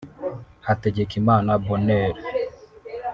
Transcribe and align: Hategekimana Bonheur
Hategekimana 0.67 1.51
Bonheur 1.65 2.13